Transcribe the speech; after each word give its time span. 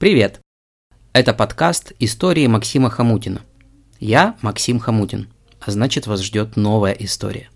Привет! 0.00 0.40
Это 1.12 1.34
подкаст 1.34 1.92
«Истории 1.98 2.46
Максима 2.46 2.88
Хамутина». 2.88 3.42
Я 3.98 4.38
Максим 4.40 4.78
Хамутин, 4.78 5.30
а 5.60 5.70
значит 5.70 6.06
вас 6.06 6.22
ждет 6.22 6.56
новая 6.56 6.92
история. 6.92 7.50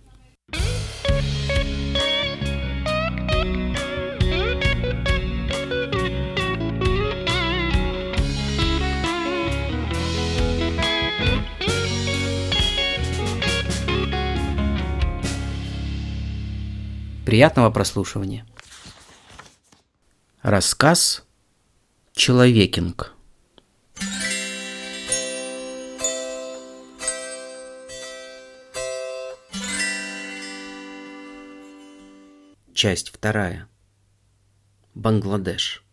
Приятного 17.24 17.70
прослушивания. 17.70 18.44
Рассказ 20.42 21.23
«Человекинг». 22.16 23.12
Часть 32.72 33.08
вторая. 33.08 33.68
Бангладеш. 34.94 35.84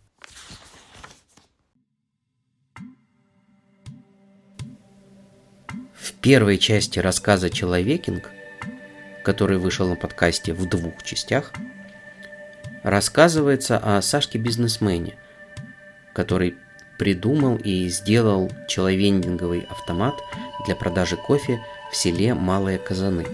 В 5.95 6.13
первой 6.21 6.59
части 6.59 6.99
рассказа 6.99 7.49
«Человекинг», 7.49 8.29
который 9.25 9.57
вышел 9.57 9.89
на 9.89 9.95
подкасте 9.95 10.53
в 10.53 10.69
двух 10.69 11.01
частях, 11.01 11.51
рассказывается 12.83 13.79
о 13.79 13.99
Сашке-бизнесмене, 14.03 15.17
который 16.13 16.55
придумал 16.97 17.57
и 17.57 17.87
сделал 17.87 18.51
человендинговый 18.67 19.61
автомат 19.61 20.15
для 20.65 20.75
продажи 20.75 21.17
кофе 21.17 21.59
в 21.91 21.95
селе 21.95 22.33
Малые 22.33 22.77
Казаны. 22.77 23.25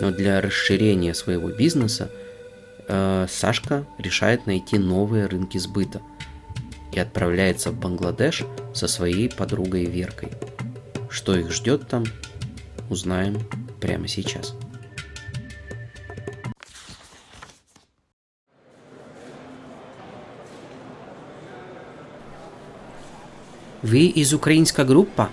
Но 0.00 0.10
для 0.10 0.40
расширения 0.40 1.14
своего 1.14 1.50
бизнеса 1.50 2.10
э, 2.88 3.26
Сашка 3.28 3.84
решает 3.98 4.46
найти 4.46 4.78
новые 4.78 5.26
рынки 5.26 5.58
сбыта 5.58 6.00
и 6.92 6.98
отправляется 6.98 7.70
в 7.70 7.78
Бангладеш 7.78 8.44
со 8.72 8.88
своей 8.88 9.28
подругой 9.28 9.84
Веркой. 9.84 10.30
Что 11.10 11.36
их 11.36 11.52
ждет 11.52 11.86
там, 11.86 12.04
узнаем 12.88 13.40
прямо 13.80 14.08
сейчас. 14.08 14.54
«Вы 23.84 24.06
из 24.06 24.32
украинской 24.32 24.86
группы?» 24.86 25.28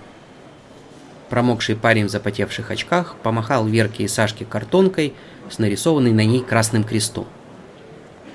Промокший 1.30 1.78
парень 1.78 2.08
в 2.08 2.10
запотевших 2.10 2.70
очках 2.70 3.16
помахал 3.24 3.66
Верке 3.66 4.04
и 4.04 4.10
Сашке 4.10 4.44
картонкой 4.44 5.14
с 5.50 5.58
нарисованной 5.58 6.12
на 6.12 6.26
ней 6.26 6.42
красным 6.42 6.84
крестом. 6.84 7.28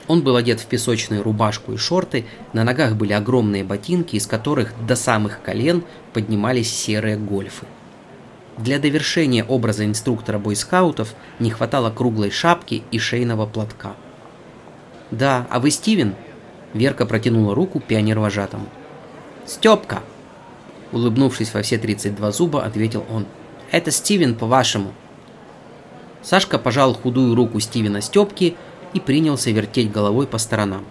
Он 0.09 0.23
был 0.23 0.37
одет 0.37 0.61
в 0.61 0.67
песочную 0.69 1.23
рубашку 1.23 1.75
и 1.75 1.77
шорты, 1.77 2.25
на 2.55 2.65
ногах 2.65 2.95
были 2.95 3.13
огромные 3.13 3.63
ботинки, 3.63 4.17
из 4.17 4.27
которых 4.27 4.73
до 4.87 4.97
самых 4.97 5.43
колен 5.43 5.85
поднимались 6.15 6.75
серые 6.75 7.19
гольфы. 7.19 7.67
Для 8.57 8.79
довершения 8.79 9.45
образа 9.45 9.85
инструктора 9.85 10.39
бойскаутов 10.39 11.15
не 11.41 11.51
хватало 11.51 11.91
круглой 11.91 12.31
шапки 12.31 12.85
и 12.91 12.99
шейного 12.99 13.45
платка. 13.45 13.95
«Да, 15.11 15.47
а 15.51 15.61
вы 15.61 15.71
Стивен?» 15.71 16.15
Верка 16.73 17.05
протянула 17.05 17.55
руку 17.55 17.81
пионер-вожатому. 17.81 18.71
«Степка!» 19.47 20.03
Улыбнувшись 20.93 21.53
во 21.55 21.63
все 21.63 21.79
32 21.79 22.33
зуба, 22.33 22.65
ответил 22.65 23.05
он. 23.11 23.27
«Это 23.71 23.91
Стивен, 23.91 24.35
по-вашему». 24.35 24.93
Сашка 26.23 26.59
пожал 26.59 26.95
худую 26.95 27.35
руку 27.35 27.61
Стивена 27.61 28.01
Степки 28.01 28.57
и 28.93 29.01
принялся 29.01 29.51
вертеть 29.51 29.93
головой 29.93 30.27
по 30.27 30.39
сторонам. 30.39 30.85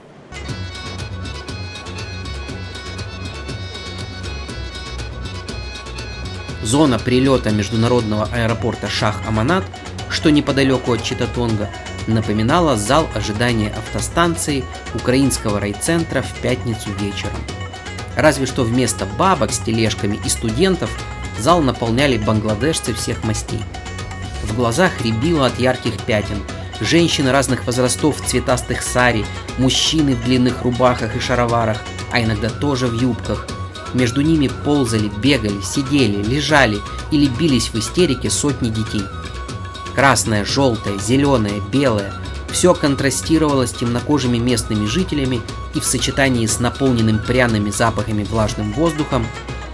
Зона 6.63 6.97
прилета 6.97 7.51
международного 7.51 8.27
аэропорта 8.33 8.87
Шах-Аманат, 8.87 9.63
что 10.09 10.31
неподалеку 10.31 10.93
от 10.93 11.03
Читатонга, 11.03 11.69
напоминала 12.07 12.75
зал 12.75 13.07
ожидания 13.13 13.69
автостанции 13.69 14.63
украинского 14.93 15.59
райцентра 15.59 16.21
в 16.21 16.33
пятницу 16.41 16.89
вечером. 16.99 17.39
Разве 18.15 18.45
что 18.45 18.63
вместо 18.63 19.05
бабок 19.05 19.51
с 19.51 19.59
тележками 19.59 20.19
и 20.23 20.29
студентов 20.29 20.89
зал 21.39 21.61
наполняли 21.61 22.17
бангладешцы 22.17 22.93
всех 22.93 23.23
мастей. 23.23 23.61
В 24.43 24.55
глазах 24.55 25.01
рябило 25.01 25.47
от 25.47 25.59
ярких 25.59 25.97
пятен. 26.05 26.41
Женщины 26.79 27.31
разных 27.31 27.65
возрастов 27.65 28.21
в 28.21 28.25
цветастых 28.27 28.81
сари, 28.81 29.25
мужчины 29.57 30.15
в 30.15 30.23
длинных 30.23 30.61
рубахах 30.63 31.15
и 31.15 31.19
шароварах, 31.19 31.81
а 32.11 32.21
иногда 32.21 32.49
тоже 32.49 32.87
в 32.87 33.01
юбках. 33.01 33.47
Между 33.93 34.21
ними 34.21 34.49
ползали, 34.65 35.09
бегали, 35.21 35.61
сидели, 35.61 36.21
лежали 36.21 36.77
или 37.11 37.27
бились 37.27 37.69
в 37.69 37.75
истерике 37.75 38.29
сотни 38.29 38.69
детей. 38.69 39.03
Красное, 39.93 40.43
желтое, 40.43 40.99
зеленое, 40.99 41.61
белое– 41.71 42.13
все 42.55 42.73
контрастировало 42.73 43.67
с 43.67 43.73
темнокожими 43.73 44.37
местными 44.37 44.85
жителями 44.85 45.41
и 45.75 45.79
в 45.81 45.85
сочетании 45.85 46.45
с 46.45 46.59
наполненным 46.59 47.19
пряными 47.19 47.69
запахами 47.69 48.23
влажным 48.23 48.71
воздухом 48.71 49.27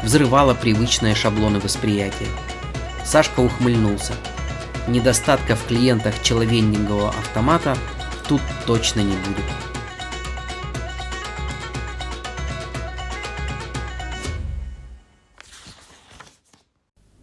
взрывало 0.03 0.55
привычные 0.55 1.13
шаблоны 1.13 1.59
восприятия. 1.59 2.27
Сашка 3.05 3.39
ухмыльнулся. 3.39 4.13
Недостатка 4.87 5.55
в 5.55 5.65
клиентах 5.67 6.21
человеннингового 6.23 7.09
автомата 7.09 7.77
тут 8.27 8.41
точно 8.65 9.01
не 9.01 9.13
будет. 9.13 9.45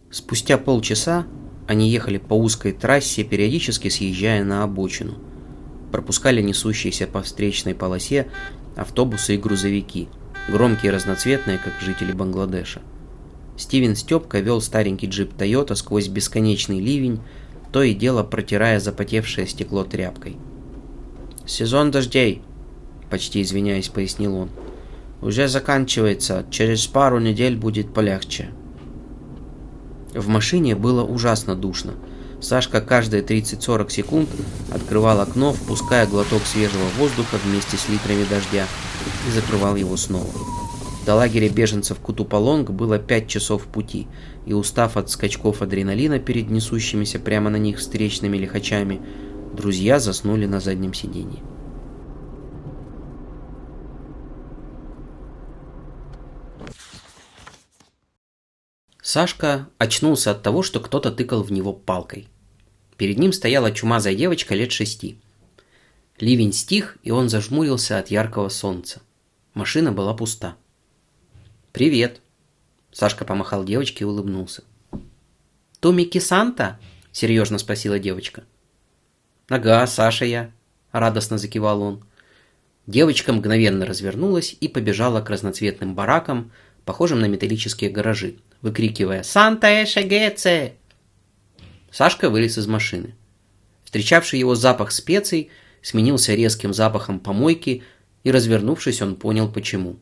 Спустя 0.09 0.57
полчаса 0.57 1.27
они 1.67 1.89
ехали 1.89 2.17
по 2.17 2.33
узкой 2.33 2.71
трассе, 2.71 3.23
периодически 3.23 3.89
съезжая 3.89 4.43
на 4.43 4.63
обочину– 4.63 5.17
пропускали 5.89 6.41
несущиеся 6.41 7.07
по 7.07 7.21
встречной 7.21 7.75
полосе 7.75 8.27
автобусы 8.79 9.35
и 9.35 9.37
грузовики, 9.37 10.07
громкие 10.47 10.91
и 10.91 10.95
разноцветные, 10.95 11.57
как 11.57 11.73
жители 11.81 12.11
Бангладеша. 12.11 12.81
Стивен 13.57 13.95
Степка 13.95 14.39
вел 14.39 14.61
старенький 14.61 15.07
джип 15.07 15.33
Тойота 15.33 15.75
сквозь 15.75 16.07
бесконечный 16.07 16.79
ливень, 16.79 17.19
то 17.71 17.83
и 17.83 17.93
дело 17.93 18.23
протирая 18.23 18.79
запотевшее 18.79 19.47
стекло 19.47 19.83
тряпкой. 19.83 20.37
«Сезон 21.45 21.91
дождей»,— 21.91 22.41
почти 23.09 23.41
извиняясь, 23.41 23.89
пояснил 23.89 24.35
он. 24.35 24.49
«Уже 25.21 25.47
заканчивается, 25.47 26.45
через 26.49 26.87
пару 26.87 27.19
недель 27.19 27.57
будет 27.57 27.93
полегче». 27.93 28.49
В 30.13 30.27
машине 30.27 30.75
было 30.75 31.03
ужасно 31.03 31.55
душно— 31.55 31.93
Сашка 32.41 32.79
каждые 32.79 33.21
30-40 33.21 33.89
секунд 33.89 34.29
открывал 34.71 35.19
окно, 35.19 35.51
впуская 35.53 36.07
глоток 36.07 36.41
свежего 36.43 36.85
воздуха 36.97 37.37
вместе 37.43 37.75
с 37.77 37.89
литрами 37.89 38.25
дождя 38.29 38.65
и 39.27 39.31
закрывал 39.31 39.75
его 39.75 39.97
снова. 39.97 40.29
До 41.05 41.15
лагеря 41.15 41.49
беженцев 41.49 41.99
Кутупалонг 41.99 42.69
было 42.69 42.97
5 42.99 43.27
часов 43.27 43.63
пути, 43.63 44.07
и 44.45 44.53
устав 44.53 44.95
от 44.95 45.09
скачков 45.09 45.61
адреналина 45.61 46.19
перед 46.19 46.49
несущимися 46.49 47.19
прямо 47.19 47.49
на 47.49 47.57
них 47.57 47.79
встречными 47.79 48.37
лихачами, 48.37 49.01
друзья 49.53 49.99
заснули 49.99 50.45
на 50.45 50.59
заднем 50.59 50.93
сиденье. 50.93 51.41
Сашка 59.01 59.67
очнулся 59.79 60.31
от 60.31 60.43
того, 60.43 60.61
что 60.61 60.79
кто-то 60.79 61.11
тыкал 61.11 61.41
в 61.41 61.51
него 61.51 61.73
палкой. 61.73 62.27
Перед 62.99 63.17
ним 63.17 63.31
стояла 63.31 63.71
чумазая 63.71 64.13
девочка 64.13 64.53
лет 64.53 64.73
шести. 64.73 65.17
Ливень 66.19 66.51
стих, 66.51 66.97
и 67.01 67.11
он 67.11 67.29
зажмурился 67.29 67.97
от 67.97 68.11
яркого 68.11 68.49
солнца. 68.49 69.01
Машина 69.53 69.93
была 69.93 70.13
пуста. 70.13 70.57
«Привет!» 71.71 72.19
Сашка 72.91 73.23
помахал 73.23 73.63
девочке 73.63 74.03
и 74.03 74.07
улыбнулся. 74.07 74.65
«Тумики 75.79 76.17
Санта?»– 76.17 76.77
серьезно 77.13 77.57
спросила 77.57 77.99
девочка. 77.99 78.43
«Ага, 79.47 79.87
Саша 79.87 80.25
я»,– 80.25 80.51
радостно 80.91 81.37
закивал 81.37 81.81
он. 81.81 82.03
Девочка 82.85 83.31
мгновенно 83.31 83.85
развернулась 83.85 84.57
и 84.59 84.67
побежала 84.67 85.21
к 85.21 85.29
разноцветным 85.29 85.95
баракам, 85.95 86.51
похожим 86.83 87.21
на 87.21 87.29
металлические 87.29 87.91
гаражи, 87.91 88.35
выкрикивая 88.61 89.23
«Санта 89.23 89.85
Эшегеце!». 89.85 90.78
Сашка 91.91 92.29
вылез 92.29 92.57
из 92.57 92.67
машины. 92.67 93.15
Встречавший 93.83 94.39
его 94.39 94.55
запах 94.55 94.91
специй 94.91 95.49
сменился 95.81 96.35
резким 96.35 96.73
запахом 96.73 97.19
помойки, 97.19 97.83
и, 98.23 98.31
развернувшись, 98.31 99.01
он 99.01 99.15
понял 99.15 99.51
почему. 99.51 99.97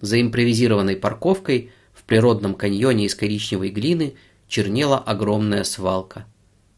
За 0.00 0.20
импровизированной 0.20 0.96
парковкой 0.96 1.70
в 1.92 2.04
природном 2.04 2.54
каньоне 2.54 3.06
из 3.06 3.14
коричневой 3.14 3.70
глины 3.70 4.14
чернела 4.48 4.98
огромная 4.98 5.64
свалка. 5.64 6.26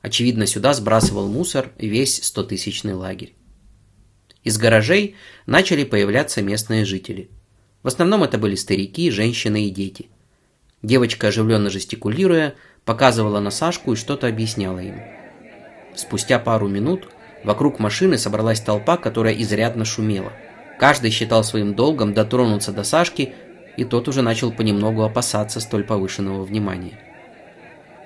Очевидно, 0.00 0.46
сюда 0.46 0.75
сбрасывал 0.75 1.28
мусор 1.28 1.72
весь 1.78 2.22
стотысячный 2.22 2.94
лагерь. 2.94 3.34
Из 4.42 4.58
гаражей 4.58 5.16
начали 5.46 5.84
появляться 5.84 6.42
местные 6.42 6.84
жители. 6.84 7.31
В 7.82 7.88
основном 7.88 8.22
это 8.22 8.36
были 8.36 8.54
старики, 8.54 9.10
женщины 9.10 9.66
и 9.66 9.70
дети. 9.70 10.08
Девочка, 10.82 11.28
оживленно 11.28 11.70
жестикулируя, 11.70 12.54
показывала 12.84 13.40
на 13.40 13.50
Сашку 13.50 13.92
и 13.92 13.96
что-то 13.96 14.26
объясняла 14.26 14.78
им. 14.78 15.00
Спустя 15.94 16.38
пару 16.38 16.69
минут 16.69 17.08
вокруг 17.44 17.78
машины 17.78 18.19
собралась 18.19 18.60
толпа, 18.60 18.96
которая 18.96 19.34
изрядно 19.34 19.84
шумела. 19.84 20.32
Каждый 20.78 21.10
считал 21.10 21.44
своим 21.44 21.75
долгом 21.75 22.14
дотронуться 22.14 22.72
до 22.72 22.84
Сашки, 22.84 23.34
и 23.76 23.84
тот 23.84 24.08
уже 24.08 24.22
начал 24.22 24.52
понемногу 24.52 25.02
опасаться 25.02 25.60
столь 25.60 25.84
повышенного 25.84 26.44
внимания. 26.44 26.98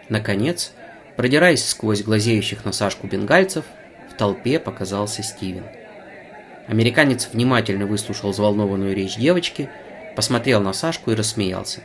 Наконец, 0.08 0.72
продираясь 1.16 1.66
сквозь 1.66 2.02
глазеющих 2.02 2.64
на 2.64 2.72
Сашку 2.72 3.06
бенгальцев, 3.06 3.64
в 4.10 4.16
толпе 4.16 4.58
показался 4.58 5.22
Стивен. 5.22 5.64
Американец 6.66 7.30
внимательно 7.32 7.86
выслушал 7.86 8.30
взволнованную 8.30 8.94
речь 8.94 9.16
девочки, 9.16 9.70
посмотрел 10.14 10.60
на 10.60 10.72
Сашку 10.72 11.10
и 11.10 11.14
рассмеялся. 11.14 11.80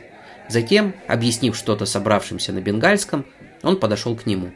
Затем, 0.48 0.94
объяснив 1.08 1.56
что-то 1.56 1.86
собравшимся 1.86 2.52
на 2.52 2.60
бенгальском, 2.60 3.24
он 3.62 3.78
подошел 3.78 4.14
к 4.16 4.26
нему. 4.26 4.52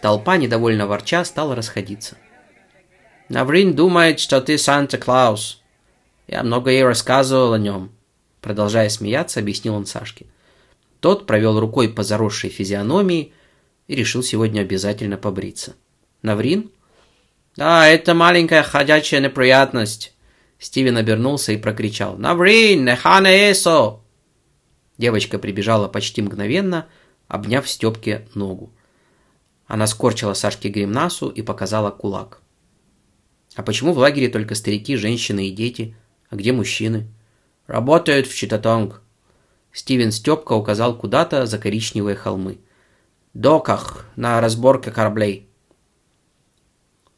Толпа, 0.00 0.36
недовольно 0.36 0.86
ворча, 0.86 1.24
стала 1.24 1.54
расходиться. 1.54 2.16
«Наврин 3.28 3.74
думает, 3.74 4.20
что 4.20 4.40
ты 4.40 4.56
Санта-Клаус. 4.56 5.62
Я 6.28 6.42
много 6.42 6.70
ей 6.70 6.84
рассказывал 6.84 7.52
о 7.52 7.58
нем»,— 7.58 7.90
продолжая 8.40 8.88
смеяться, 8.88 9.40
объяснил 9.40 9.74
он 9.74 9.84
Сашке. 9.84 10.26
Тот 11.00 11.26
провел 11.26 11.60
рукой 11.60 11.88
по 11.90 12.02
заросшей 12.02 12.48
физиономии 12.48 13.32
и 13.86 13.94
решил 13.94 14.22
сегодня 14.22 14.62
обязательно 14.62 15.18
побриться. 15.18 15.76
«Наврин?» 16.22 16.70
«Да, 17.56 17.86
это 17.86 18.14
маленькая 18.14 18.62
ходячая 18.62 19.20
неприятность!» 19.20 20.14
Стивен 20.58 20.96
обернулся 20.96 21.52
и 21.52 21.58
прокричал. 21.58 22.16
«Наврин, 22.16 22.84
нехане 22.84 23.52
эсо!» 23.52 24.00
Девочка 24.98 25.38
прибежала 25.38 25.88
почти 25.88 26.20
мгновенно, 26.20 26.86
обняв 27.28 27.68
Степке 27.68 28.28
ногу. 28.34 28.72
Она 29.66 29.86
скорчила 29.86 30.34
Сашке 30.34 30.68
гримнасу 30.68 31.28
и 31.28 31.40
показала 31.42 31.90
кулак. 31.90 32.42
«А 33.54 33.62
почему 33.62 33.92
в 33.92 33.98
лагере 33.98 34.28
только 34.28 34.54
старики, 34.54 34.96
женщины 34.96 35.48
и 35.48 35.52
дети? 35.52 35.96
А 36.30 36.36
где 36.36 36.52
мужчины?» 36.52 37.08
«Работают 37.66 38.26
в 38.26 38.34
Читатонг». 38.34 39.02
Стивен 39.72 40.10
Степка 40.10 40.54
указал 40.54 40.96
куда-то 40.96 41.46
за 41.46 41.58
коричневые 41.58 42.16
холмы. 42.16 42.58
«Доках, 43.34 44.06
на 44.16 44.40
разборке 44.40 44.90
кораблей». 44.90 45.48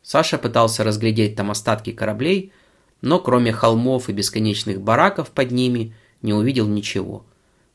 Саша 0.03 0.39
пытался 0.39 0.83
разглядеть 0.83 1.37
там 1.37 1.51
остатки 1.51 1.93
кораблей, 1.93 2.53
но 3.01 3.21
кроме 3.21 3.53
холмов 3.53 4.09
и 4.09 4.13
бесконечных 4.13 4.81
бараков 4.81 5.31
под 5.31 5.53
ними 5.53 5.95
не 6.21 6.35
увидел 6.35 6.67
ничего. 6.67 7.25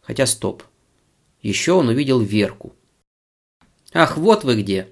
Хотя 0.05 0.25
стоп. 0.25 0.63
Еще 1.41 1.73
он 1.73 1.89
увидел 1.89 2.19
Верку. 2.19 2.73
«Ах, 3.93 4.17
вот 4.17 4.43
вы 4.43 4.61
где!» 4.61 4.89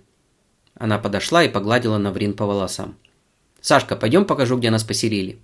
Она 0.76 0.98
подошла 0.98 1.44
и 1.44 1.50
погладила 1.50 1.98
Наврин 1.98 2.34
по 2.34 2.46
волосам. 2.46 2.98
«Сашка, 3.62 3.96
пойдем 3.96 4.26
покажу, 4.26 4.58
где 4.58 4.72
нас 4.72 4.84
поселили». 4.84 5.40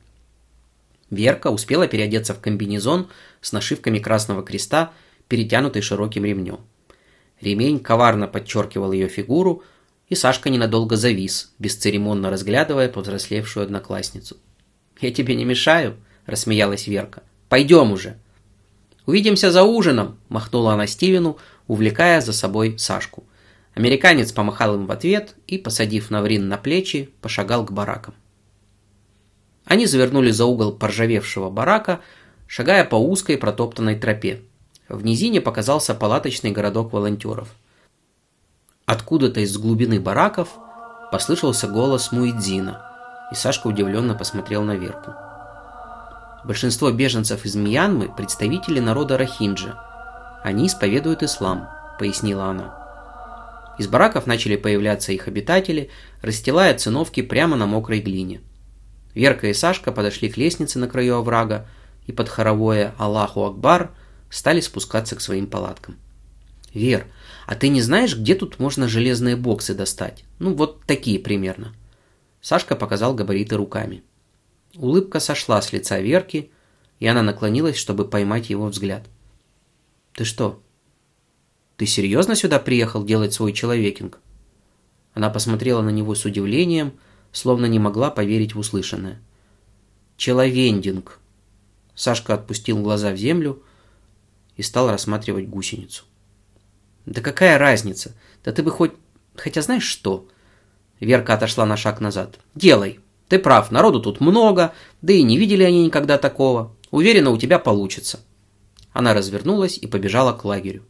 Верка 1.09 1.47
успела 1.47 1.87
переодеться 1.87 2.33
в 2.33 2.39
комбинезон 2.39 3.09
с 3.41 3.51
нашивками 3.51 3.99
Красного 3.99 4.43
Креста, 4.43 4.91
перетянутый 5.27 5.81
широким 5.81 6.25
ремнем. 6.25 6.59
Ремень 7.41 7.79
коварно 7.79 8.27
подчеркивал 8.27 8.91
ее 8.91 9.07
фигуру, 9.07 9.63
и 10.07 10.15
Сашка 10.15 10.49
ненадолго 10.49 10.95
завис, 10.95 11.53
бесцеремонно 11.59 12.29
разглядывая 12.29 12.89
повзрослевшую 12.89 13.63
одноклассницу. 13.63 14.37
«Я 14.99 15.11
тебе 15.11 15.35
не 15.35 15.45
мешаю?»– 15.45 15.97
рассмеялась 16.25 16.87
Верка. 16.87 17.23
«Пойдем 17.47 17.91
уже!» 17.91 18.17
«Увидимся 19.09 19.51
за 19.51 19.63
ужином!»– 19.63 20.19
махнула 20.29 20.73
она 20.73 20.85
Стивену, 20.85 21.39
увлекая 21.65 22.21
за 22.21 22.31
собой 22.31 22.77
Сашку. 22.77 23.23
Американец 23.73 24.31
помахал 24.31 24.75
им 24.75 24.85
в 24.85 24.91
ответ 24.91 25.33
и, 25.47 25.57
посадив 25.57 26.11
Наврин 26.11 26.47
на 26.47 26.57
плечи, 26.57 27.09
пошагал 27.19 27.65
к 27.65 27.71
баракам. 27.71 28.13
Они 29.65 29.87
завернули 29.87 30.29
за 30.29 30.45
угол 30.45 30.73
поржавевшего 30.73 31.49
барака, 31.49 32.01
шагая 32.45 32.85
по 32.85 32.97
узкой 32.97 33.39
протоптанной 33.39 33.95
тропе. 33.95 34.41
В 34.87 35.03
низине 35.03 35.41
показался 35.41 35.95
палаточный 35.95 36.51
городок 36.51 36.93
волонтеров– 36.93 37.49
Откуда-то 38.85 39.39
из 39.41 39.55
глубины 39.55 39.99
бараков 39.99 40.49
послышался 41.11 41.67
голос 41.67 42.11
Муидзина, 42.11 42.81
и 43.31 43.35
Сашка 43.35 43.67
удивленно 43.67 44.15
посмотрел 44.15 44.63
на 44.63 44.75
Верку. 44.75 45.13
Большинство 46.49 46.89
беженцев 46.89 47.45
из 47.45 47.53
Мьянмы– 47.53 48.11
представители 48.17 48.79
народа 48.79 49.19
Рахинджа. 49.19 49.79
Они 50.43 50.65
исповедуют 50.65 51.21
ислам, 51.21 51.69
пояснила 51.99 52.45
она. 52.45 53.75
Из 53.77 53.87
бараков 53.87 54.25
начали 54.25 54.55
появляться 54.55 55.11
их 55.11 55.27
обитатели, 55.27 55.91
расстилая 56.23 56.75
циновки 56.75 57.21
прямо 57.21 57.55
на 57.55 57.67
мокрой 57.67 57.99
глине. 57.99 58.41
Верка 59.13 59.45
и 59.45 59.53
Сашка 59.53 59.91
подошли 59.91 60.27
к 60.27 60.37
лестнице 60.37 60.79
на 60.79 60.87
краю 60.87 61.17
оврага 61.17 61.67
и 62.07 62.11
под 62.11 62.29
хоровое 62.29 62.95
«Аллаху 62.97 63.45
Акбар» 63.45 63.91
стали 64.31 64.59
спускаться 64.59 65.15
к 65.15 65.21
своим 65.21 65.45
палаткам. 65.45 65.97
«Вер, 66.73 67.05
а 67.45 67.53
ты 67.53 67.67
не 67.67 67.83
знаешь, 67.83 68.17
где 68.17 68.33
тут 68.33 68.57
можно 68.57 68.87
железные 68.87 69.35
боксы 69.35 69.75
достать? 69.75 70.23
Ну, 70.39 70.55
вот 70.55 70.81
такие 70.87 71.19
примерно». 71.19 71.75
Сашка 72.41 72.75
показал 72.75 73.13
габариты 73.13 73.55
руками. 73.55 74.01
Улыбка 74.75 75.19
сошла 75.19 75.61
с 75.61 75.73
лица 75.73 75.99
Верки, 75.99 76.51
и 76.99 77.07
она 77.07 77.21
наклонилась, 77.21 77.77
чтобы 77.77 78.07
поймать 78.07 78.49
его 78.49 78.67
взгляд. 78.67 79.07
«Ты 80.13 80.25
что? 80.25 80.61
Ты 81.77 81.85
серьезно 81.85 82.35
сюда 82.35 82.59
приехал 82.59 83.03
делать 83.03 83.33
свой 83.33 83.53
человекинг?» 83.53 84.19
Она 85.13 85.29
посмотрела 85.29 85.81
на 85.81 85.89
него 85.89 86.15
с 86.15 86.25
удивлением, 86.25 86.93
словно 87.31 87.65
не 87.65 87.79
могла 87.79 88.11
поверить 88.11 88.53
в 88.53 88.59
услышанное. 88.59 89.21
«Человендинг!» 90.17 91.19
Сашка 91.95 92.33
отпустил 92.33 92.81
глаза 92.81 93.11
в 93.11 93.17
землю 93.17 93.63
и 94.55 94.61
стал 94.61 94.89
рассматривать 94.89 95.47
гусеницу. 95.47 96.03
Да 97.09 97.21
какая 97.21 97.57
разница? 97.57 98.13
Да 98.43 98.51
ты 98.51 98.61
бы 98.61 98.69
хоть... 98.69 98.93
Хотя 99.35 99.61
знаешь 99.61 99.83
что? 99.83 100.27
Верка 100.99 101.33
отошла 101.33 101.65
на 101.65 101.75
шаг 101.75 102.01
назад. 102.01 102.39
Делай. 102.53 102.99
Ты 103.29 103.37
прав, 103.37 103.71
народу 103.71 104.01
тут 104.01 104.19
много, 104.19 104.73
да 105.01 105.13
и 105.13 105.21
не 105.21 105.37
видели 105.37 105.63
они 105.63 105.85
никогда 105.85 106.17
такого. 106.17 106.75
Уверена, 106.89 107.29
у 107.29 107.37
тебя 107.37 107.59
получится. 107.59 108.19
Она 108.91 109.13
развернулась 109.13 109.77
и 109.77 109.85
побежала 109.85 110.33
к 110.33 110.43
лагерю. 110.43 110.83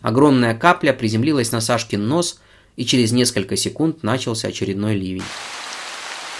Огромная 0.00 0.56
капля 0.58 0.92
приземлилась 0.92 1.52
на 1.52 1.60
Сашкин 1.60 2.06
нос, 2.06 2.40
и 2.74 2.84
через 2.84 3.12
несколько 3.12 3.56
секунд 3.56 4.02
начался 4.02 4.48
очередной 4.48 4.96
ливень. 4.96 5.22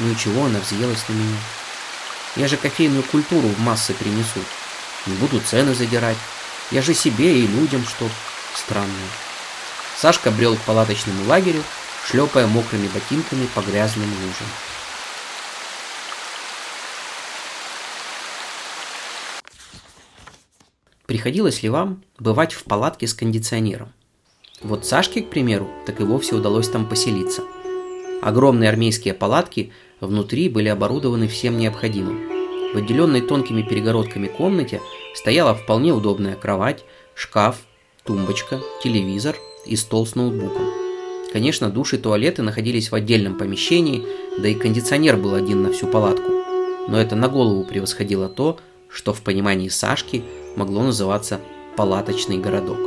Ну 0.00 0.10
и 0.10 0.16
чего 0.16 0.44
она 0.44 0.58
взъелась 0.60 1.08
на 1.08 1.14
меня? 1.14 1.36
Я 2.34 2.48
же 2.48 2.56
кофейную 2.56 3.04
культуру 3.04 3.48
в 3.48 3.60
массы 3.60 3.94
принесу. 3.94 4.40
Не 5.06 5.14
буду 5.14 5.40
цены 5.40 5.72
задирать. 5.74 6.18
Я 6.72 6.82
же 6.82 6.92
себе 6.92 7.38
и 7.38 7.46
людям 7.46 7.84
что 7.86 8.06
странное. 8.54 8.90
Сашка 9.96 10.30
брел 10.30 10.56
к 10.56 10.60
палаточному 10.62 11.24
лагерю, 11.26 11.62
шлепая 12.04 12.46
мокрыми 12.46 12.88
ботинками 12.88 13.46
по 13.54 13.60
грязным 13.60 14.10
лужам. 14.10 14.48
Приходилось 21.06 21.62
ли 21.62 21.68
вам 21.68 22.02
бывать 22.18 22.52
в 22.52 22.64
палатке 22.64 23.06
с 23.06 23.14
кондиционером? 23.14 23.92
Вот 24.60 24.84
Сашке, 24.84 25.22
к 25.22 25.30
примеру, 25.30 25.68
так 25.86 26.00
и 26.00 26.04
вовсе 26.04 26.34
удалось 26.34 26.68
там 26.68 26.88
поселиться. 26.88 27.42
Огромные 28.22 28.68
армейские 28.68 29.14
палатки 29.14 29.72
внутри 30.00 30.48
были 30.48 30.68
оборудованы 30.68 31.28
всем 31.28 31.58
необходимым. 31.58 32.18
В 32.74 32.78
отделенной 32.78 33.20
тонкими 33.20 33.62
перегородками 33.62 34.26
комнате 34.26 34.80
стояла 35.14 35.54
вполне 35.54 35.92
удобная 35.92 36.34
кровать, 36.34 36.84
шкаф, 37.14 37.58
тумбочка, 38.04 38.60
телевизор 38.82 39.36
и 39.64 39.76
стол 39.76 40.06
с 40.06 40.16
ноутбуком. 40.16 40.66
Конечно, 41.32 41.70
душ 41.70 41.94
и 41.94 41.98
туалеты 41.98 42.42
находились 42.42 42.90
в 42.90 42.94
отдельном 42.94 43.38
помещении, 43.38 44.04
да 44.38 44.48
и 44.48 44.54
кондиционер 44.54 45.16
был 45.16 45.34
один 45.34 45.62
на 45.62 45.72
всю 45.72 45.86
палатку. 45.86 46.32
Но 46.88 47.00
это 47.00 47.14
на 47.14 47.28
голову 47.28 47.62
превосходило 47.64 48.28
то, 48.28 48.58
что 48.88 49.12
в 49.12 49.20
понимании 49.22 49.68
Сашки 49.68 50.24
могло 50.56 50.82
называться 50.82 51.40
палаточный 51.76 52.38
городок. 52.38 52.78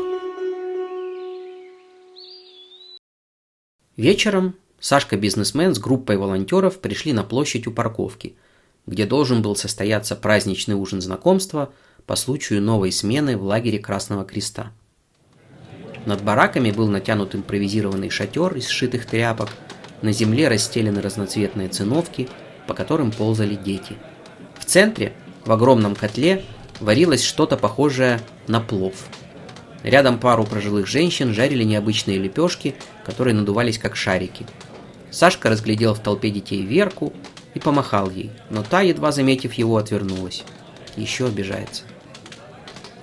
Вечером 3.96 4.56
Сашка-бизнесмен 4.80 5.76
с 5.76 5.80
группой 5.80 6.18
волонтеров 6.18 6.80
пришли 6.80 7.12
на 7.12 7.24
площадь 7.24 7.68
у 7.68 7.72
парковки, 7.72 8.36
где 8.88 9.06
должен 9.06 9.42
был 9.42 9.56
состояться 9.56 10.16
праздничный 10.16 10.76
ужин 10.76 11.02
знакомства 11.02 11.72
по 12.06 12.16
случаю 12.16 12.62
новой 12.62 12.92
смены 12.92 13.38
в 13.38 13.44
лагере 13.44 13.78
Красного 13.78 14.24
Креста. 14.24 14.72
Над 16.06 16.24
бараками 16.24 16.72
был 16.72 16.88
натянут 16.88 17.36
импровизированный 17.36 18.10
шатер 18.10 18.56
из 18.56 18.68
сшитых 18.68 19.06
тряпок, 19.06 19.50
на 20.02 20.14
земле 20.14 20.48
расстелены 20.48 21.02
разноцветные 21.02 21.68
циновки, 21.68 22.30
по 22.68 22.74
которым 22.74 23.12
ползали 23.12 23.56
дети. 23.56 23.98
В 24.58 24.64
центре, 24.64 25.12
в 25.46 25.52
огромном 25.52 25.94
котле, 25.94 26.46
варилось 26.80 27.24
что-то 27.24 27.58
похожее 27.58 28.20
на 28.48 28.60
плов. 28.60 28.94
Рядом 29.84 30.20
пару 30.20 30.44
пожилых 30.44 30.88
женщин 30.88 31.34
жарили 31.34 31.64
необычные 31.64 32.18
лепешки, 32.18 32.76
которые 33.06 33.34
надувались 33.34 33.78
как 33.78 33.96
шарики. 33.96 34.46
Сашка 35.12 35.50
разглядел 35.50 35.94
в 35.94 36.00
толпе 36.00 36.30
детей 36.30 36.62
Верку 36.62 37.14
и 37.54 37.60
помахал 37.60 38.10
ей, 38.10 38.32
но 38.50 38.64
та, 38.64 38.82
едва 38.82 39.12
заметив 39.12 39.54
его, 39.54 39.78
отвернулась. 39.78 40.44
Еще 40.96 41.26
обижается. 41.26 41.84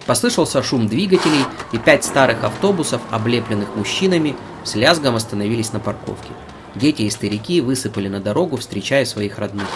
Послышался 0.06 0.62
шум 0.62 0.86
двигателей, 0.86 1.44
и 1.72 1.78
пять 1.78 2.04
старых 2.04 2.44
автобусов, 2.44 3.00
облепленных 3.10 3.74
мужчинами, 3.74 4.36
с 4.64 4.76
лязгом 4.76 5.16
остановились 5.16 5.72
на 5.72 5.80
парковке. 5.80 6.30
Дети 6.76 7.02
и 7.02 7.10
старики 7.10 7.60
высыпали 7.60 8.08
на 8.08 8.20
дорогу, 8.20 8.56
встречая 8.56 9.04
своих 9.04 9.38
родных. 9.38 9.66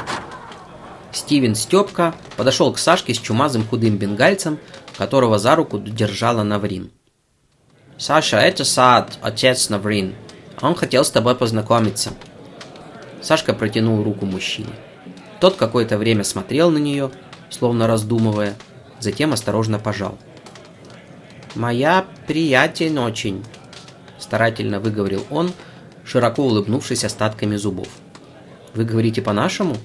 Стивен 1.13 1.55
Степка 1.55 2.15
подошел 2.37 2.73
к 2.73 2.79
Сашке 2.79 3.15
с 3.15 3.19
чумазым 3.19 3.67
худым 3.67 3.97
бенгальцем, 3.97 4.59
которого 4.97 5.39
за 5.39 5.57
руку 5.57 5.79
держала 5.79 6.43
Наврин. 6.43 6.91
«Саша, 7.99 8.39
это 8.39 8.65
Саад, 8.65 9.19
отец 9.21 9.69
Наврин. 9.69 10.15
Он 10.61 10.75
хотел 10.75 11.05
с 11.05 11.11
тобой 11.11 11.35
познакомиться». 11.35 12.13
Сашка 13.21 13.53
протянул 13.53 14.03
руку 14.03 14.25
мужчине. 14.25 14.73
Тот 15.41 15.57
какое-то 15.57 15.99
время 15.99 16.25
смотрел 16.25 16.71
на 16.71 16.79
нее, 16.79 17.11
словно 17.51 17.87
раздумывая, 17.87 18.55
затем 19.01 19.33
осторожно 19.33 19.79
пожал. 19.79 20.17
«Моя 21.55 22.07
приятель 22.27 22.99
очень»,– 22.99 23.45
старательно 24.19 24.81
выговорил 24.81 25.27
он, 25.31 25.53
широко 26.05 26.45
улыбнувшись 26.45 27.05
остатками 27.05 27.57
зубов. 27.57 27.89
«Вы 28.75 28.85
говорите 28.85 29.21
по-нашему?» 29.21 29.77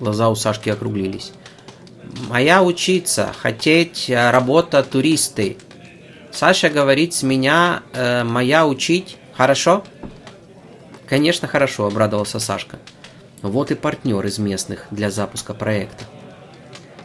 Глаза 0.00 0.30
у 0.30 0.34
Сашки 0.34 0.70
округлились. 0.70 1.32
«Моя 2.28 2.62
учиться, 2.62 3.32
хотеть 3.38 4.08
э, 4.08 4.30
работа 4.30 4.82
туристы. 4.82 5.58
Саша 6.32 6.70
говорит 6.70 7.12
с 7.12 7.22
меня, 7.22 7.82
э, 7.92 8.24
моя 8.24 8.66
учить, 8.66 9.18
хорошо?» 9.34 9.84
«Конечно, 11.06 11.46
хорошо»,– 11.46 11.86
обрадовался 11.86 12.40
Сашка. 12.40 12.78
«Вот 13.42 13.70
и 13.70 13.74
партнер 13.74 14.24
из 14.24 14.38
местных 14.38 14.86
для 14.90 15.10
запуска 15.10 15.52
проекта». 15.52 16.04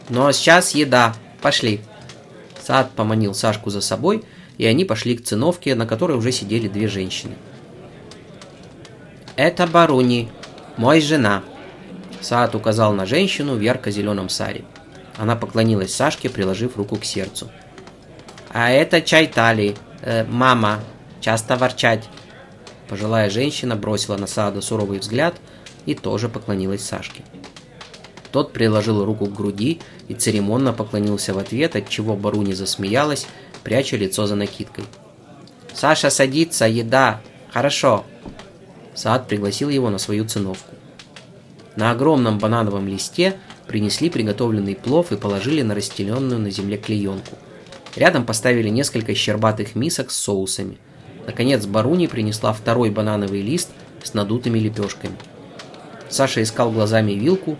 «Но 0.08 0.32
сейчас 0.32 0.74
еда. 0.74 1.14
Пошли». 1.42 1.80
Сад 2.62 2.92
поманил 2.96 3.34
Сашку 3.34 3.68
за 3.68 3.82
собой, 3.82 4.24
и 4.56 4.64
они 4.64 4.86
пошли 4.86 5.16
к 5.18 5.24
циновке, 5.24 5.74
на 5.74 5.86
которой 5.86 6.16
уже 6.16 6.32
сидели 6.32 6.66
две 6.66 6.88
женщины. 6.88 7.36
«Это 9.36 9.66
Баруни, 9.66 10.30
мой 10.78 11.02
жена», 11.02 11.42
Саат 12.20 12.54
указал 12.54 12.92
на 12.92 13.06
женщину 13.06 13.54
в 13.54 13.60
ярко-зеленом 13.60 14.28
саре. 14.28 14.64
Она 15.16 15.36
поклонилась 15.36 15.94
Сашке, 15.94 16.28
приложив 16.28 16.76
руку 16.76 16.96
к 16.96 17.04
сердцу. 17.04 17.50
«А 18.52 18.70
это 18.70 19.00
Чайтали, 19.00 19.76
э, 20.02 20.24
мама, 20.24 20.80
часто 21.20 21.56
ворчать». 21.56 22.08
Пожилая 22.88 23.30
женщина 23.30 23.74
бросила 23.74 24.16
на 24.16 24.26
Саада 24.26 24.60
суровый 24.60 25.00
взгляд 25.00 25.34
и 25.86 25.94
тоже 25.94 26.28
поклонилась 26.28 26.84
Сашке. 26.84 27.24
Тот 28.30 28.52
приложил 28.52 29.04
руку 29.04 29.26
к 29.26 29.34
груди 29.34 29.80
и 30.08 30.14
церемонно 30.14 30.72
поклонился 30.72 31.34
в 31.34 31.38
ответ, 31.38 31.74
от 31.74 31.88
чего 31.88 32.14
Баруни 32.14 32.52
засмеялась, 32.52 33.26
пряча 33.64 33.96
лицо 33.96 34.26
за 34.26 34.36
накидкой. 34.36 34.84
«Саша 35.74 36.10
садится, 36.10 36.66
еда! 36.66 37.20
Хорошо!» 37.50 38.04
Саад 38.94 39.26
пригласил 39.26 39.68
его 39.68 39.90
на 39.90 39.98
свою 39.98 40.26
циновку. 40.26 40.75
На 41.76 41.90
огромном 41.90 42.38
банановом 42.38 42.88
листе 42.88 43.36
принесли 43.66 44.08
приготовленный 44.08 44.74
плов 44.74 45.12
и 45.12 45.16
положили 45.16 45.60
на 45.60 45.74
расстеленную 45.74 46.40
на 46.40 46.50
земле 46.50 46.78
клеенку. 46.78 47.36
Рядом 47.94 48.24
поставили 48.24 48.70
несколько 48.70 49.14
щербатых 49.14 49.74
мисок 49.74 50.10
с 50.10 50.16
соусами. 50.16 50.78
Наконец 51.26 51.66
Баруни 51.66 52.06
принесла 52.06 52.52
второй 52.52 52.90
банановый 52.90 53.42
лист 53.42 53.70
с 54.02 54.14
надутыми 54.14 54.58
лепешками. 54.58 55.16
Саша 56.08 56.42
искал 56.42 56.70
глазами 56.70 57.12
вилку 57.12 57.58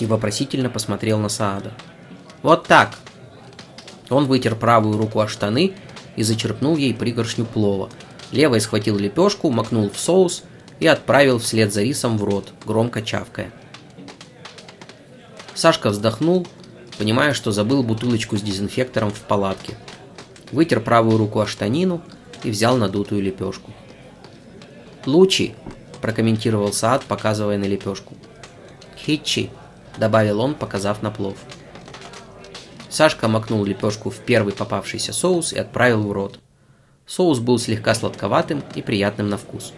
и 0.00 0.06
вопросительно 0.06 0.68
посмотрел 0.68 1.18
на 1.18 1.28
Саада. 1.28 1.72
«Вот 2.42 2.66
так!» 2.66 2.98
Он 4.10 4.26
вытер 4.26 4.54
правую 4.54 4.98
руку 4.98 5.20
о 5.20 5.28
штаны 5.28 5.72
и 6.16 6.22
зачерпнул 6.22 6.76
ей 6.76 6.92
пригоршню 6.92 7.46
плова. 7.46 7.88
Левой 8.32 8.60
схватил 8.60 8.98
лепешку, 8.98 9.50
макнул 9.50 9.88
в 9.88 9.98
соус– 9.98 10.42
и 10.80 10.86
отправил 10.86 11.38
вслед 11.38 11.72
за 11.72 11.82
рисом 11.82 12.18
в 12.18 12.24
рот, 12.24 12.52
громко 12.64 13.02
чавкая. 13.02 13.52
Сашка 15.54 15.90
вздохнул, 15.90 16.46
понимая, 16.98 17.32
что 17.32 17.52
забыл 17.52 17.82
бутылочку 17.82 18.36
с 18.36 18.42
дезинфектором 18.42 19.10
в 19.10 19.20
палатке. 19.20 19.76
Вытер 20.50 20.80
правую 20.80 21.16
руку 21.16 21.40
о 21.40 21.46
штанину 21.46 22.02
и 22.42 22.50
взял 22.50 22.76
надутую 22.76 23.22
лепешку. 23.22 23.72
«Лучи!»– 25.06 25.54
прокомментировал 26.00 26.72
Саад, 26.72 27.04
показывая 27.04 27.58
на 27.58 27.64
лепешку. 27.64 28.14
«Хитчи!»– 28.96 29.50
добавил 29.98 30.40
он, 30.40 30.54
показав 30.54 31.02
на 31.02 31.10
плов. 31.10 31.36
Сашка 32.88 33.28
макнул 33.28 33.64
лепешку 33.64 34.10
в 34.10 34.18
первый 34.18 34.54
попавшийся 34.54 35.12
соус 35.12 35.52
и 35.52 35.58
отправил 35.58 36.02
в 36.02 36.12
рот. 36.12 36.38
Соус 37.06 37.38
был 37.38 37.58
слегка 37.58 37.94
сладковатым 37.94 38.62
и 38.74 38.82
приятным 38.82 39.28
на 39.28 39.36
вкус. 39.36 39.72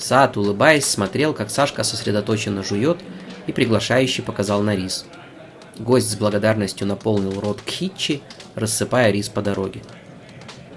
Сад, 0.00 0.36
улыбаясь, 0.36 0.86
смотрел, 0.86 1.34
как 1.34 1.50
Сашка 1.50 1.84
сосредоточенно 1.84 2.62
жует 2.62 2.98
и 3.46 3.52
приглашающе 3.52 4.22
показал 4.22 4.62
на 4.62 4.74
рис. 4.74 5.04
Гость 5.78 6.10
с 6.10 6.16
благодарностью 6.16 6.86
наполнил 6.86 7.40
рот 7.40 7.60
кхитчи, 7.64 8.22
рассыпая 8.54 9.10
рис 9.10 9.28
по 9.28 9.42
дороге. 9.42 9.82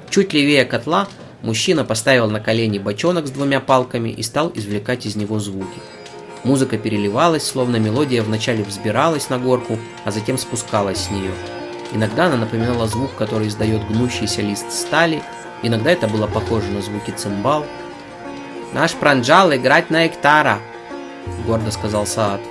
Чуть 0.09 0.33
левее 0.33 0.65
котла 0.65 1.07
мужчина 1.41 1.83
поставил 1.83 2.29
на 2.29 2.39
колени 2.39 2.77
бочонок 2.77 3.27
с 3.27 3.31
двумя 3.31 3.59
палками 3.59 4.09
и 4.09 4.21
стал 4.23 4.51
извлекать 4.53 5.05
из 5.05 5.15
него 5.15 5.39
звуки. 5.39 5.79
Музыка 6.43 6.77
переливалась, 6.77 7.45
словно 7.45 7.77
мелодия 7.77 8.21
вначале 8.21 8.63
взбиралась 8.63 9.29
на 9.29 9.39
горку, 9.39 9.79
а 10.03 10.11
затем 10.11 10.37
спускалась 10.37 11.05
с 11.05 11.09
нее. 11.09 11.31
Иногда 11.93 12.25
она 12.25 12.37
напоминала 12.37 12.87
звук, 12.87 13.15
который 13.15 13.47
издает 13.47 13.87
гнущийся 13.87 14.41
лист 14.41 14.71
стали, 14.71 15.23
иногда 15.61 15.91
это 15.91 16.07
было 16.07 16.27
похоже 16.27 16.69
на 16.71 16.81
звуки 16.81 17.11
цимбал– 17.11 17.65
«Наш 18.73 18.93
пранджал 18.95 19.53
играть 19.53 19.91
на 19.91 20.07
эктара»,— 20.07 20.57
гордо 21.45 21.69
сказал 21.69 22.07
Саад. 22.07 22.41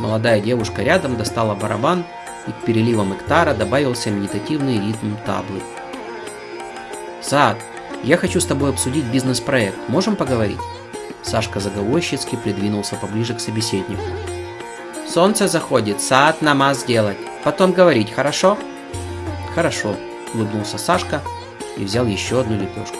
Молодая 0.00 0.40
девушка 0.40 0.82
рядом 0.82 1.16
достала 1.16 1.54
барабан, 1.54 2.04
и 2.48 2.50
к 2.50 2.64
переливам 2.66 3.14
эктара 3.14 3.54
добавился 3.54 4.10
медитативный 4.10 4.84
ритм 4.84 5.14
таблы. 5.24 5.62
«Саад, 7.22 7.56
я 8.02 8.16
хочу 8.16 8.40
с 8.40 8.46
тобой 8.46 8.70
обсудить 8.70 9.04
бизнес-проект. 9.04 9.76
Можем 9.88 10.16
поговорить?» 10.16 10.60
Сашка 11.22 11.60
заговорщицки 11.60 12.36
придвинулся 12.36 12.96
поближе 12.96 13.34
к 13.34 13.40
собеседнику. 13.40 14.02
«Солнце 15.08 15.46
заходит, 15.46 16.00
Саад 16.00 16.42
намаз 16.42 16.84
делать. 16.84 17.16
Потом 17.44 17.72
говорить, 17.72 18.12
хорошо?» 18.12 18.58
«Хорошо»,— 19.54 19.94
улыбнулся 20.34 20.78
Сашка 20.78 21.22
и 21.76 21.84
взял 21.84 22.06
еще 22.06 22.40
одну 22.40 22.56
лепешку. 22.56 22.98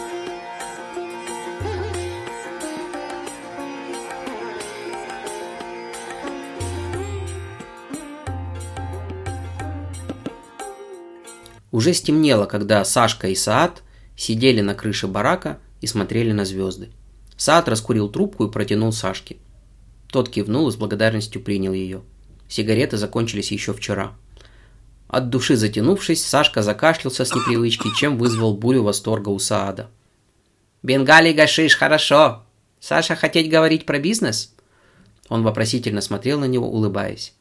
Уже 11.76 11.92
стемнело, 11.92 12.47
когда 12.47 12.83
Сашка 12.87 13.28
и 13.28 13.35
Саат 13.35 13.83
сидели 14.16 14.62
на 14.62 14.75
крыше 14.75 15.09
барака 15.09 15.59
и 15.83 15.87
смотрели 15.87 16.33
на 16.33 16.47
звезды. 16.47 16.88
Саат 17.37 17.68
раскурил 17.68 18.09
трубку 18.09 18.47
и 18.47 18.50
протянул 18.50 18.92
Сашке. 18.95 19.37
Тот 20.11 20.30
кивнул 20.30 20.71
и 20.71 20.73
с 20.73 20.76
благодарностью 20.76 21.42
принял 21.42 21.75
ее. 21.75 22.00
Сигареты 22.49 22.97
закончились 22.97 23.52
еще 23.52 23.75
вчера. 23.75 24.14
От 25.06 25.28
души 25.28 25.54
затянувшись, 25.54 26.25
Сашка 26.25 26.62
закашлялся 26.62 27.26
с 27.26 27.35
непривычки, 27.35 27.95
чем 27.95 28.16
вызвал 28.16 28.56
бурю 28.56 28.83
восторга 28.83 29.28
у 29.28 29.38
Саада. 29.38 29.90
«Бенгали 30.83 31.35
гашиш, 31.35 31.76
хорошо! 31.76 32.47
Саша 32.80 33.16
хотеть 33.16 33.50
говорить 33.50 33.85
про 33.85 33.99
бизнес?» 33.99 34.54
Он 35.28 35.42
вопросительно 35.42 36.00
смотрел 36.00 36.40
на 36.40 36.47
него, 36.47 36.71
улыбаясь. 36.71 37.35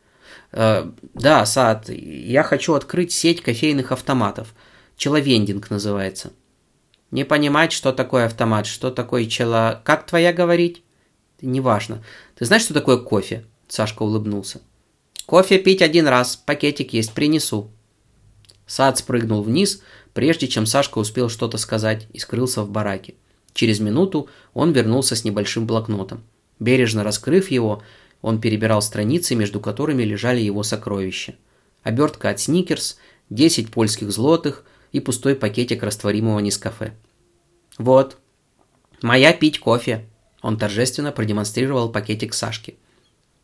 Э, 0.51 0.89
да, 1.13 1.46
Сад, 1.46 1.89
я 1.89 2.44
хочу 2.44 2.74
открыть 2.74 3.12
сеть 3.12 3.42
кофейных 3.42 3.92
автоматов. 3.92 4.54
Человендинг 4.98 5.70
называется. 5.70 6.32
Не 7.12 7.24
понимать, 7.24 7.72
что 7.72 7.92
такое 7.92 8.25
автомат, 8.25 8.65
что 8.65 8.92
такое 8.92 9.25
чело... 9.25 9.80
Как 9.84 10.06
твоя 10.06 10.34
говорить? 10.34 10.84
Неважно. 11.42 12.04
Ты 12.36 12.46
знаешь, 12.46 12.63
что 12.63 12.74
такое 12.74 12.98
кофе? 12.98 13.46
Сашка 13.68 14.04
улыбнулся. 14.04 14.62
«Кофе 15.25 15.58
пить 15.58 15.82
один 15.82 16.08
раз, 16.08 16.36
пакетик 16.36 16.94
есть, 16.94 17.13
принесу». 17.13 17.72
Сад 18.68 18.98
спрыгнул 18.98 19.42
вниз, 19.42 19.82
прежде 20.13 20.48
чем 20.48 20.65
Сашка 20.65 21.00
успел 21.00 21.30
что-то 21.30 21.58
сказать 21.58 22.08
и 22.13 22.20
скрылся 22.20 22.62
в 22.62 22.70
бараке. 22.70 23.15
Через 23.54 23.80
минуту 23.80 24.30
он 24.54 24.72
вернулся 24.72 25.15
с 25.15 25.24
небольшим 25.24 25.65
блокнотом. 25.65 26.24
Бережно 26.60 27.04
раскрыв 27.04 27.51
его, 27.51 27.82
он 28.25 28.41
перебирал 28.41 28.82
страницы, 28.82 29.36
между 29.36 29.60
которыми 29.60 30.01
лежали 30.01 30.41
его 30.41 30.63
сокровища. 30.63 31.36
Обертка 31.84 32.32
от 32.32 32.39
Сникерс, 32.39 32.98
10 33.29 33.70
польских 33.70 34.12
злотых 34.12 34.63
и 34.91 35.00
пустой 35.00 35.36
пакетик 35.36 35.84
растворимого 35.84 36.39
Нескафе. 36.39 36.96
«Вот, 37.77 38.17
моя 39.03 39.32
пить 39.32 39.60
кофе»,– 39.60 40.08
он 40.41 40.58
торжественно 40.58 41.12
продемонстрировал 41.12 41.89
пакетик 41.89 42.34
Сашке. 42.34 42.74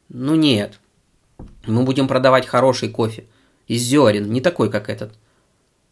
«Ну 0.10 0.34
нет, 0.34 0.80
мы 1.68 1.84
будем 1.84 2.08
продавать 2.08 2.48
хороший 2.48 2.90
кофе. 2.90 3.26
Из 3.68 3.84
зерен, 3.84 4.32
не 4.32 4.42
такой, 4.42 4.72
как 4.72 4.90
этот». 4.90 5.14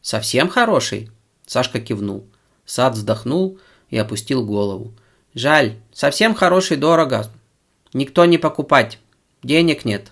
«Совсем 0.01 0.49
хороший?» 0.49 1.11
Сашка 1.45 1.79
кивнул. 1.79 2.25
Сад 2.65 2.95
вздохнул 2.95 3.59
и 3.91 3.99
опустил 3.99 4.43
голову. 4.43 4.95
«Жаль, 5.35 5.75
совсем 5.93 6.33
хороший 6.33 6.77
дорого. 6.77 7.29
Никто 7.93 8.25
не 8.25 8.37
покупать. 8.37 8.99
Денег 9.43 9.85
нет». 9.85 10.11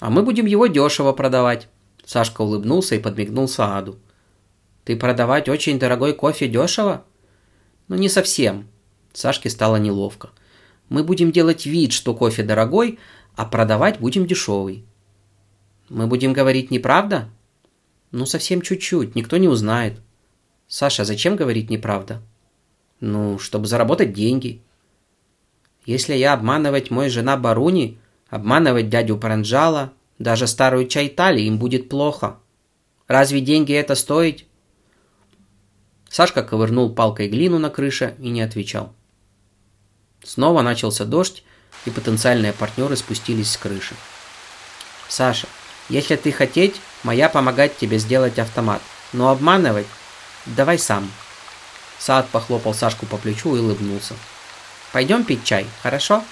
«А 0.00 0.10
мы 0.10 0.22
будем 0.22 0.46
его 0.46 0.66
дешево 0.66 1.12
продавать». 1.12 1.68
Сашка 2.04 2.42
улыбнулся 2.42 2.94
и 2.94 3.00
подмигнул 3.00 3.48
Сааду. 3.48 3.98
«Ты 4.84 4.96
продавать 4.96 5.48
очень 5.48 5.78
дорогой 5.78 6.14
кофе 6.14 6.48
дешево?» 6.48 7.04
«Ну, 7.88 7.96
не 7.96 8.08
совсем». 8.08 8.68
Сашке 9.12 9.50
стало 9.50 9.76
неловко. 9.76 10.30
«Мы 10.88 11.02
будем 11.02 11.32
делать 11.32 11.66
вид, 11.66 11.92
что 11.92 12.14
кофе 12.14 12.42
дорогой, 12.42 12.98
а 13.34 13.44
продавать 13.44 13.98
будем 13.98 14.26
дешевый». 14.26 14.84
«Мы 15.88 16.06
будем 16.06 16.32
говорить 16.32 16.70
неправда?» 16.70 17.28
«Ну, 18.10 18.24
совсем 18.24 18.62
чуть-чуть, 18.62 19.14
никто 19.14 19.36
не 19.36 19.48
узнает». 19.48 20.00
«Саша, 20.66 21.04
зачем 21.04 21.36
говорить 21.36 21.70
неправда?» 21.70 22.22
«Ну, 23.00 23.38
чтобы 23.38 23.66
заработать 23.66 24.12
деньги». 24.12 24.62
«Если 25.88 26.14
я 26.14 26.34
обманывать 26.34 26.90
мой 26.90 27.08
жена 27.08 27.38
Баруни, 27.38 27.98
обманывать 28.28 28.90
дядю 28.90 29.16
Паранджала, 29.16 29.94
даже 30.18 30.46
старую 30.46 30.86
Чайтали 30.86 31.40
им 31.40 31.56
будет 31.56 31.88
плохо. 31.88 32.36
Разве 33.06 33.40
деньги 33.40 33.72
это 33.72 33.94
стоить?» 33.94 34.46
Сашка 36.10 36.42
ковырнул 36.42 36.94
палкой 36.94 37.30
глину 37.30 37.58
на 37.58 37.70
крыше 37.70 38.16
и 38.18 38.28
не 38.28 38.42
отвечал. 38.42 38.92
Снова 40.22 40.60
начался 40.60 41.06
дождь, 41.06 41.42
и 41.86 41.90
потенциальные 41.90 42.52
партнеры 42.52 42.94
спустились 42.94 43.52
с 43.52 43.56
крыши. 43.56 43.94
«Саша, 45.08 45.46
если 45.88 46.16
ты 46.16 46.32
хотеть, 46.32 46.82
моя 47.02 47.30
помогать 47.30 47.78
тебе 47.78 47.96
сделать 47.96 48.38
автомат, 48.38 48.82
но 49.14 49.30
обманывать 49.30 49.86
давай 50.44 50.78
сам». 50.78 51.10
Саад 51.98 52.28
похлопал 52.28 52.74
Сашку 52.74 53.06
по 53.06 53.16
плечу 53.16 53.56
и 53.56 53.60
улыбнулся. 53.60 54.12
«Пойдем 54.92 55.24
пить 55.24 55.44
чай, 55.44 55.66
хорошо?» 55.82 56.24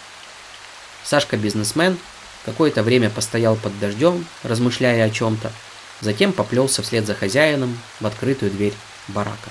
Сашка 1.05 1.37
бизнесмен 1.37 1.99
какое-то 2.45 2.83
время 2.83 3.11
постоял 3.11 3.57
под 3.57 3.79
дождем, 3.79 4.27
размышляя 4.43 5.05
о 5.05 5.11
чем-то, 5.11 5.53
затем 6.01 6.33
поплелся 6.33 6.83
вслед 6.83 7.07
за 7.07 7.15
хозяином 7.15 7.79
в 8.01 8.07
открытую 8.07 8.51
дверь 8.51 8.75
барака. 9.09 9.51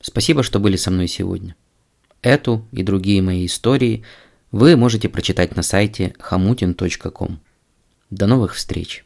Спасибо, 0.00 0.42
что 0.42 0.60
были 0.60 0.76
со 0.76 0.90
мной 0.90 1.08
сегодня. 1.08 1.56
Эту 2.22 2.66
и 2.72 2.82
другие 2.82 3.22
мои 3.22 3.46
истории 3.46 4.04
вы 4.50 4.76
можете 4.76 5.08
прочитать 5.08 5.56
на 5.56 5.62
сайте 5.62 6.14
hamutin.com. 6.18 7.40
До 8.10 8.26
новых 8.26 8.54
встреч! 8.54 9.05